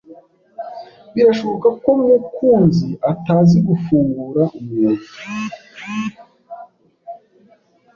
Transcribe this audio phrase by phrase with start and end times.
[1.13, 5.07] Birashoboka ko Mukunzi atazi gufungura umwobo.